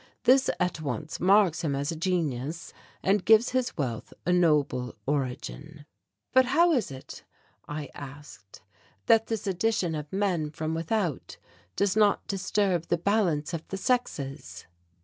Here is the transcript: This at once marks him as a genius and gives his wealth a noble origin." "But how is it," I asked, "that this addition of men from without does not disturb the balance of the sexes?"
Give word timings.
This 0.23 0.49
at 0.59 0.81
once 0.81 1.19
marks 1.19 1.61
him 1.63 1.75
as 1.75 1.91
a 1.91 1.95
genius 1.95 2.73
and 3.03 3.23
gives 3.23 3.49
his 3.51 3.77
wealth 3.77 4.15
a 4.25 4.33
noble 4.33 4.95
origin." 5.05 5.85
"But 6.33 6.45
how 6.45 6.71
is 6.71 6.89
it," 6.89 7.23
I 7.67 7.91
asked, 7.93 8.63
"that 9.05 9.27
this 9.27 9.45
addition 9.45 9.93
of 9.93 10.11
men 10.11 10.49
from 10.49 10.73
without 10.73 11.37
does 11.75 11.95
not 11.95 12.25
disturb 12.25 12.87
the 12.87 12.97
balance 12.97 13.53
of 13.53 13.67
the 13.67 13.77
sexes?" 13.77 14.65